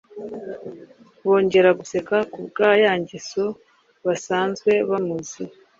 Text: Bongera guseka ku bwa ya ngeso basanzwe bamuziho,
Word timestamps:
Bongera 1.23 1.69
guseka 1.79 2.17
ku 2.31 2.39
bwa 2.47 2.69
ya 2.83 2.93
ngeso 3.01 3.45
basanzwe 4.05 4.71
bamuziho, 4.89 5.53